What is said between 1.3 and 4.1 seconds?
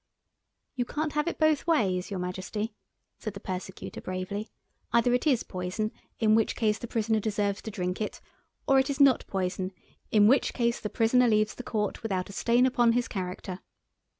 both ways, your Majesty," said the Persecutor